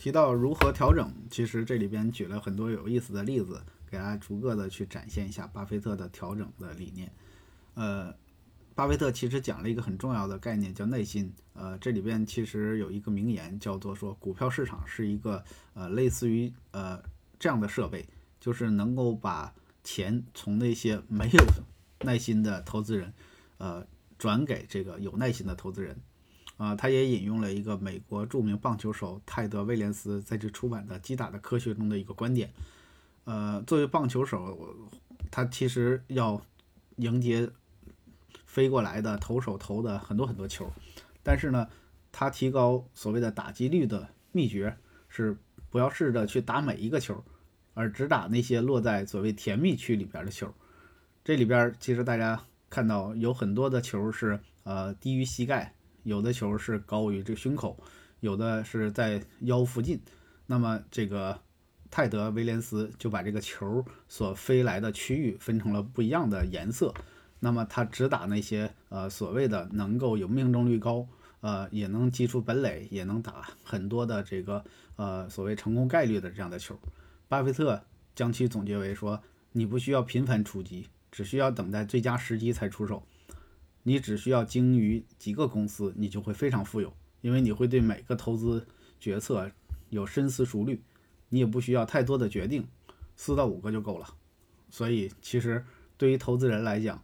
[0.00, 7.12] 提到如何调整，其实这里边举了很多有意思的例子，给大家逐个的去展现一下巴菲特的调整的理念。
[7.74, 8.10] 呃，
[8.74, 11.30] 巴菲特其实讲了一个很重要的概念，叫耐心。
[11.52, 15.44] 呃，这里边其实有一个名言，叫做说股票市场是一个
[15.74, 16.98] 呃类似于呃
[17.38, 18.08] 这样的设备，
[18.40, 19.52] 就是能够把
[19.84, 21.44] 钱从那些没有
[22.06, 23.12] 耐心的投资人，
[23.58, 23.86] 呃，
[24.16, 25.94] 转给这个有耐心的投资人。
[26.60, 32.50] 啊，他也引用了一个美国著名棒球手泰德·威廉斯在这出版的《击打的科学》中的一个观点。
[33.24, 34.76] 呃，作为棒球手，
[35.30, 36.38] 他其实要
[36.96, 37.48] 迎接
[38.44, 40.70] 飞过来的投手投的很多很多球，
[41.22, 41.66] 但是呢，
[42.12, 44.76] 他提高所谓的打击率的秘诀
[45.08, 45.34] 是
[45.70, 47.24] 不要试着去打每一个球，
[47.72, 50.52] 而只打那些落在所谓甜蜜区里边的球。
[51.24, 55.74] 这里边其实大家看到有很多的球是呃低于膝盖。
[56.02, 57.76] 有的球是高于这个胸口，
[58.20, 60.00] 有的是在腰附近。
[60.46, 61.40] 那么这个
[61.90, 66.94] 泰德·威廉斯就把这个球所飞来的区域分成了不一样的颜色。
[67.38, 71.06] 那么他只打那些呃所谓的能够有命中率高，
[71.40, 74.64] 呃也能击出本垒，也能打很多的这个
[74.96, 76.78] 呃所谓成功概率的这样的球。
[77.28, 77.82] 巴菲特
[78.14, 83.02] 将其总结为说：你不需要频繁出击，只需要等待最佳时机才出手。
[83.82, 88.66] 你只需要精于几个公司，你就会非常富有，因为你会对每个投资
[89.00, 89.50] 决策
[89.88, 90.82] 有深思熟虑，
[91.30, 92.68] 你也不需要太多的决定，
[93.16, 94.14] 四到五个就够了。
[94.68, 95.64] 所以，其实
[95.96, 97.02] 对于投资人来讲，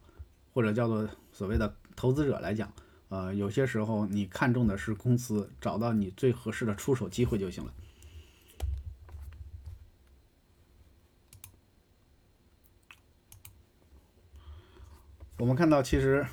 [0.53, 2.71] 或者叫做所谓的投资者来讲，
[3.09, 7.73] 呃，有些时候你看重的是公司，找到你最合适的出手机会就行了。
[15.39, 16.27] 我们看到，其实。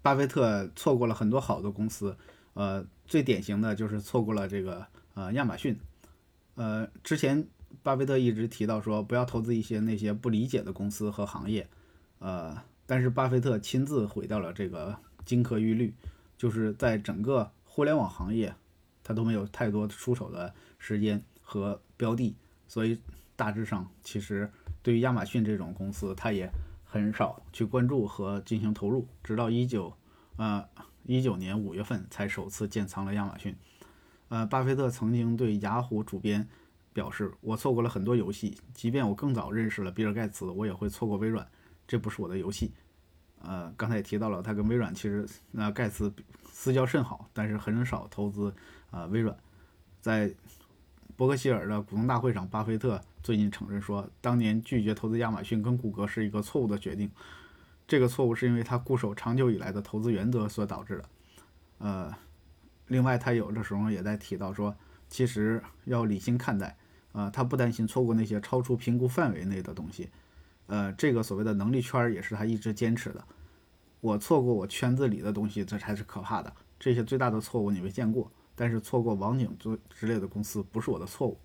[0.00, 2.16] 巴菲特错过了很多好的公司，
[2.54, 5.78] 呃，最典型的就是错过了这个呃亚马逊，
[6.54, 7.46] 呃，之前
[7.82, 11.68] 巴菲特一直提到说不要投资一些那些不理解的公司和行业，
[12.20, 15.92] 呃，但是巴菲特亲自毁掉了这个金科玉律，
[16.36, 18.54] 就是在整个互联网行业，
[19.02, 22.34] 他都没有太多出手的时间和标的，
[22.66, 22.98] 所以
[23.36, 24.50] 大致上其实
[24.82, 26.48] 对于亚马逊这种公司，他也。
[26.90, 29.92] 很少去关注和进行投入，直到一九，
[30.36, 30.66] 呃，
[31.04, 33.54] 一九年五月份才首次建仓了亚马逊。
[34.28, 36.48] 呃，巴菲特曾经对雅虎主编
[36.94, 41.46] 表示：“我错过了很多游戏，即便我更早认识了比尔盖茨，我也会错过微软。
[41.86, 42.72] 这不是我的游戏。”
[43.40, 46.10] 呃，刚才也提到了，他跟微软其实那盖茨
[46.50, 48.52] 私交甚好，但是很少投资
[48.90, 49.36] 啊微软。
[50.00, 50.34] 在
[51.16, 52.98] 伯克希尔的股东大会上，巴菲特。
[53.28, 57.10] 最近承认说，当年拒绝投资亚马逊跟谷歌是一个错误的决定。
[57.86, 61.04] 这个错误是因为他固守长久以来的投资原则所导致的。
[61.76, 62.14] 呃，
[62.86, 64.74] 另外他有的时候也在提到说，
[65.10, 66.74] 其实要理性看待。
[67.12, 70.08] 呃，他不担心错过那些超出评估范围内的东西。
[70.64, 73.22] 呃，这个所谓的能力圈也是他一直坚持的。
[74.00, 76.50] 我错过我圈子里的东西，这才是可怕的。
[76.80, 81.38] 这些最大的错误你没见过，但是错过网景之之类的公司不是我的错误。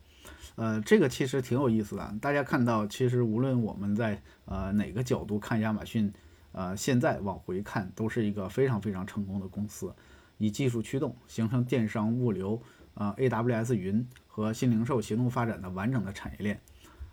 [0.55, 2.15] 呃，这个其实挺有意思的。
[2.21, 6.13] 大家看到，其实无论我们在呃哪个角度看亚马逊，
[6.51, 9.95] 呃，现在往回看，都是一个非常非常成功的公司，
[10.37, 12.61] 以技术驱动，形成电商、物流、
[12.93, 16.61] 啊 AWS 云和新零售协同发展的完整的产业链。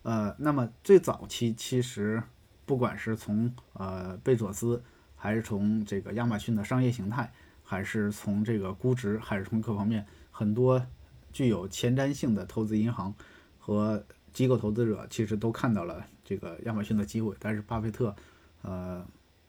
[0.02, 2.22] 呃，那么最早期其实
[2.66, 4.82] 不管是从呃贝佐斯，
[5.16, 7.32] 还是从这个亚马逊的商业形态，
[7.62, 10.84] 还是从这个估值，还是从各方面，很多。
[11.32, 13.14] 具有前瞻性的投资银行
[13.58, 18.14] 和机构投资者其实都看到了这个亚马逊的机会，但是巴菲特，
[18.62, 19.04] 呃，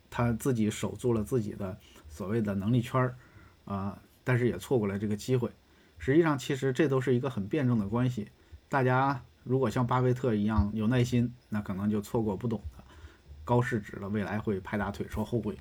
[0.09, 1.77] 他自己守住了自己的
[2.09, 3.15] 所谓的能力圈儿，
[3.65, 5.49] 啊，但是也错过了这个机会。
[5.97, 8.27] 实际上，其实这都是一个很辩证的关系。
[8.69, 12.83] 大家如果像巴菲特一样有耐心，那可能就错过不懂的
[13.43, 15.55] 高市值了，未来会拍大腿说后悔，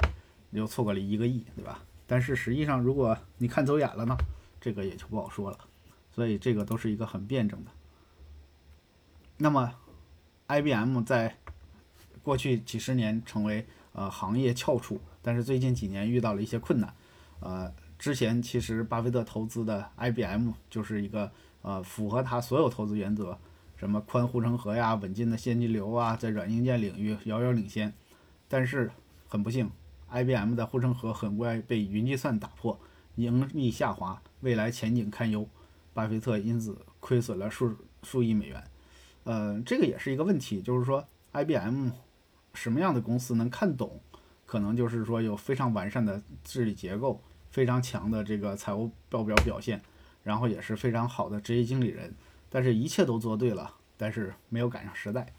[0.48, 1.82] 你就错过了一个亿，对吧？
[2.06, 4.16] 但是实际上，如果你看走眼了呢，
[4.60, 5.58] 这个也就不好说了。
[6.12, 7.70] 所以这个都是一个很辩证的。
[9.38, 9.74] 那么
[10.48, 11.38] ，IBM 在
[12.22, 16.94] 过去几十年成为呃行业翘楚，但是最近几年遇到了一些困难。
[17.40, 23.38] 呃，之前其实巴菲特投资的 IBM 就是一个呃符合他所有投资原则，
[23.76, 27.94] 什么宽护城河呀、稳健的现金流啊，在软硬件领域遥遥领先。
[28.46, 28.90] 但是
[29.26, 29.70] 很不幸
[30.10, 32.78] ，IBM 的护城河很快被云计算打破，
[33.14, 35.48] 盈利下滑，未来前景堪忧。
[35.92, 38.64] 巴菲特因此亏损了数数亿美元，
[39.24, 41.90] 呃，这个也是一个问题，就是说，IBM
[42.54, 44.00] 什么样的公司能看懂？
[44.46, 47.20] 可能就是说有非常完善的治理结构，
[47.50, 49.80] 非常强的这个财务报表表现，
[50.24, 52.12] 然后也是非常好的职业经理人，
[52.48, 55.32] 但是一切都做对了，但是没有赶上时代。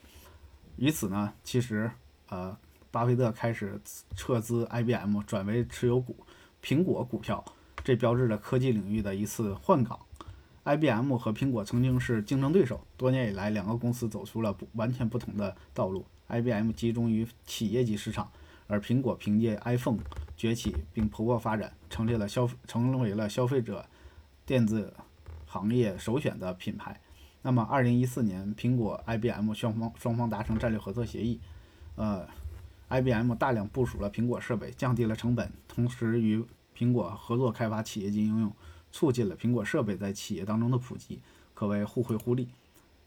[0.77, 1.91] 于此呢，其实
[2.29, 2.57] 呃，
[2.89, 3.79] 巴菲特开始
[4.15, 6.15] 撤资 IBM，转为持有股
[6.63, 7.43] 苹果股票，
[7.83, 9.99] 这标志着科技领域的一次换岗。
[10.63, 16.05] IBM 和苹果曾经是竞争对手，多年以来，两个公司走出了不完全不同的道路。
[16.27, 18.31] IBM 集中于企业级市场，
[18.67, 19.97] 而苹果凭借 iPhone
[20.37, 23.85] 崛起并蓬勃发展，成立了消成为了消费者
[24.45, 24.93] 电子
[25.47, 27.01] 行业首选的品牌。
[27.41, 31.39] 那么，二零一四年，苹果 IBM 双方双方达成战略合作协议，
[31.95, 32.27] 呃
[32.89, 36.45] ，IBM 大量部署了苹果设备，降低了成本，同时与
[36.77, 38.53] 苹果合作开发企业级应用。
[38.91, 41.19] 促进了苹果设备在企业当中的普及，
[41.53, 42.49] 可谓互惠互利。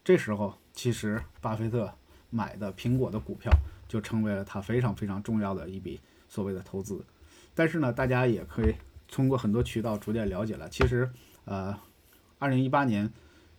[0.03, 1.93] 这时候，其实巴菲特
[2.29, 3.51] 买的苹果的股票
[3.87, 7.03] 就成为了他非常非常重要的一笔所谓的投资。
[7.53, 8.75] 但是呢，大家也可以
[9.07, 11.09] 通过很多渠道逐渐了解了，其实，
[11.45, 11.75] 呃，
[12.37, 13.11] 二零一八年，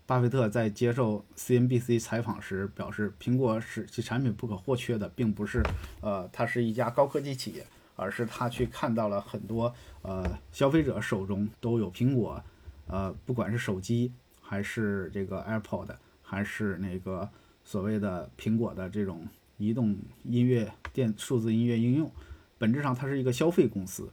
[0.05, 5.62] 巴菲特在接受 CNBC 采访时表示，苹果是其产品不可或缺的，并不是，
[6.00, 7.67] 呃，它是一家高科技企业。
[7.96, 12.40] 而是他去看到了很多呃消费者手中都有苹果，
[12.87, 15.88] 呃不管是手机还是这个 AirPod，
[16.22, 17.28] 还是那个
[17.64, 19.26] 所谓的苹果的这种
[19.56, 22.10] 移动音乐电数字音乐应用，
[22.58, 24.08] 本质上它是一个消费公司。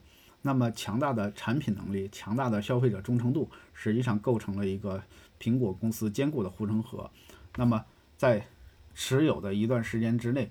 [0.46, 5.02] 那么强大的产品能力、强大的消费者忠诚度，实际上构成了一个
[5.40, 7.10] 苹果公司坚固的护城河。
[7.56, 7.82] 那么
[8.18, 8.46] 在
[8.94, 10.50] 持有的一段时间之内，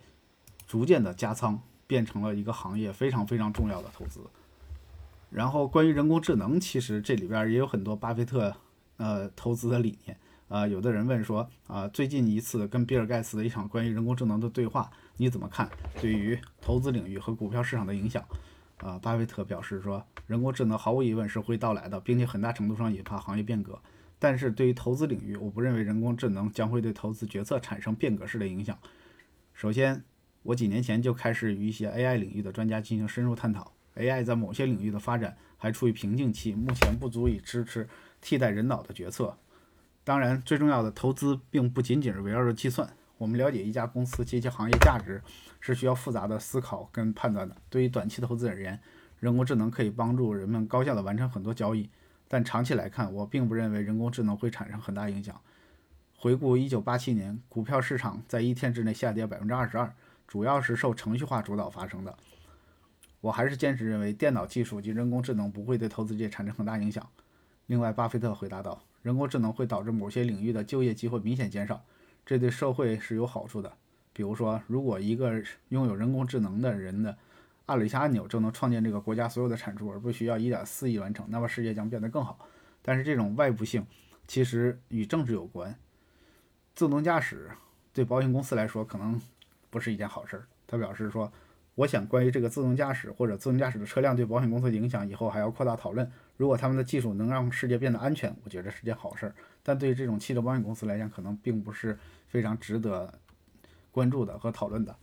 [0.65, 1.62] 逐渐的加仓。
[1.88, 4.21] 变成了一个行业非常非常重要的投资。
[5.30, 8.56] 然后关于人工智能，其实这里边也有很多巴菲特
[8.97, 10.15] 呃投资的理念。
[10.47, 15.68] 啊，有的人问说啊，最近一次跟比尔盖茨的一场关于人工智能的对话，你怎么看？
[16.00, 18.24] 对于投资领域和股票市场的影响？
[18.77, 23.81] 啊，巴菲特表示说，人工智能毫无疑问是会到来的，并且很大程度上引发行业变革。
[24.19, 28.77] 但是对于投资领域，我不认为人工智能将会对投资决策产生变革式的影响。
[29.56, 30.03] 首先。
[30.44, 33.72] 我几年前就开始与一些 AI 领域的专家进行深入探讨。
[33.95, 37.88] AI 在某些领域的发展还处于瓶颈期，目前不足以支持
[38.22, 39.38] 替代人脑的决策。
[40.04, 42.92] 当然，最重要的投资并不仅仅是围绕着计算。
[43.18, 45.22] 我们了解一家公司及其行业价值
[45.62, 47.56] 是需要复杂的思考跟判断的。
[47.69, 48.78] 对于短期投资而言，
[49.19, 51.89] 人工智能可以帮助人们高效地完成很多交易，
[52.28, 55.39] 但长期来看，我并不认为人工智能会产生很大影响。
[56.18, 59.94] 回顾1987年，股票市场在一天之内下跌百分之二十二。
[60.28, 62.18] 主要是受程序化主导发生的。
[63.22, 67.08] 我还是坚持认为，电脑技术及人工智能不会对投资界产生很大影响。
[67.68, 71.81] 另外，巴菲特回答道：“人工智能会导致某些领域的就业机会明显减少，
[72.25, 73.72] 这对社会是有好处的。
[74.12, 77.18] 比如说，如果一个拥有人工智能的人的
[77.66, 82.38] 按了一下按钮就能创建这个国家所有的产出，而不需要1.4亿完成，那么世界将变得更好。
[82.81, 83.88] 但是，这种外部性
[84.28, 85.74] 其实与政治有关。
[86.75, 87.52] 自动驾驶
[87.94, 89.22] 对保险公司来说可能。”
[89.74, 90.46] 不是一件好事儿。
[90.68, 91.31] 他表示说
[91.74, 96.10] ：“我想关于这个自动驾驶或者自动驾驶的车辆对保险公司的影响，以后还要扩大讨论。
[96.38, 99.34] 如果他们的技术能让世界变得安全，我觉得是件好事儿。
[99.64, 101.98] 但对于这种汽车保险公司来讲，可能并不是
[102.28, 103.12] 非常值得
[103.92, 104.96] 关注的和讨论的。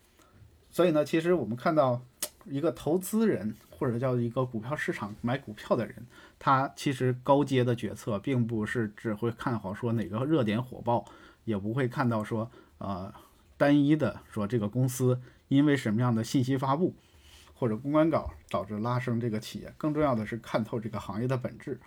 [0.70, 2.00] 所以呢，其实我们看到
[2.44, 6.06] 一个投资人或者叫一个股票市场买股票的人，
[6.38, 11.04] 他其实高阶的决策并不是只会看好说哪个热点火爆，
[11.44, 12.48] 也不会看到说
[12.78, 13.12] 呃。”
[13.60, 16.94] 单一的说，这个公司因为什么样的信息发布
[17.52, 21.78] 或者公关稿导致拉升这个企业，更重要的是看透这个行业的本质。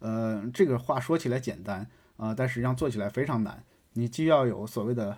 [0.00, 3.64] 呃，这个话说起来简单啊，但实际上做起来非常难。
[3.94, 5.16] 你既要有所谓的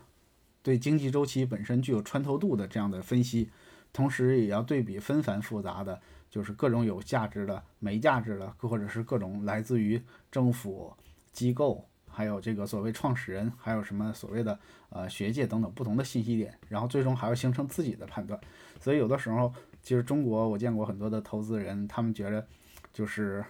[0.62, 3.50] 对经济周期本身具有穿透度的这样的分析，
[3.92, 6.00] 同时也要对比纷繁复杂的，
[6.30, 10.00] 就是各种有价值的、没价值的，或者是各种来自于
[10.30, 10.94] 政府
[11.32, 11.88] 机构。
[12.18, 14.58] 还有这个所谓创始人，还有什么所谓的
[14.90, 18.40] 呃学界等等不同的信息点，然后最终还要形成自己的判断。
[18.80, 22.44] 所以有的时候，其实中国我见过很多的投资人，他们觉得
[22.92, 23.44] 就是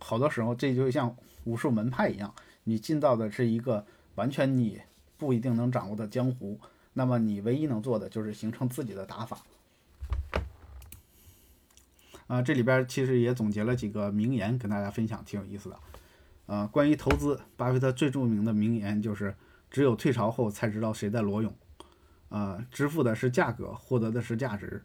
[0.00, 2.34] 好多时候这就像武术门派一样，
[2.64, 4.82] 你进到的是一个完全你
[5.16, 6.60] 不一定能掌握的江湖，
[6.92, 9.38] 那么你唯一能做的就是形成自己的打法。
[12.26, 15.78] 啊，这里边其实也总结了几个名言跟大家分享，挺有意思的。
[16.46, 19.34] 呃，关于投资，巴菲特最著名的名言就是
[19.70, 21.54] “只有退潮后才知道谁在裸泳”。
[22.28, 24.82] 呃，支付的是价格，获得的是价值。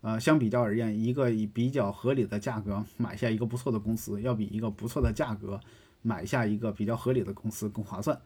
[0.00, 5.60] 呃，相比较而言，一个以比较合理的价格买下一个不错的公司，要比一个不错的价格
[6.02, 8.20] 买下一个比较合理的公司更划算。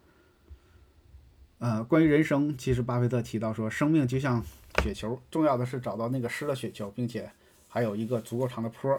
[1.59, 4.43] 呃，关于人生，其实巴菲特提到说，生命就像
[4.83, 7.31] 雪球，重要的是找到那个湿的雪球，并且
[7.69, 8.99] 还有一个足够长的坡。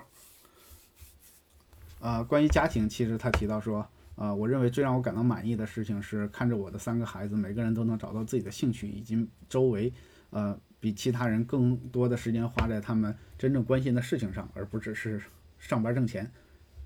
[2.01, 9.93] 呃，关于家庭，其实他提到说，呃，我认为最让我感到满意的事情是看着我的三个孩子每个人都能找到自己的兴趣，以及周围
[10.31, 15.21] 呃比其他人更多的时间花在他们真正关心的事情上，而不只是
[15.59, 16.29] 上班挣钱。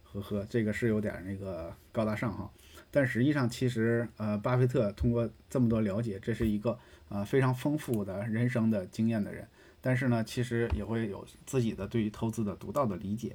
[0.04, 2.52] 呵呵，这个是有点那个高大上哈。
[2.92, 6.78] 但实际上，其实呃，巴菲特通过这么多了解，这是一个
[7.10, 9.48] 呃非常丰富的人生的经验的人。
[9.80, 13.34] 但是呢，其实也会有自己的对于投资的独到的理解。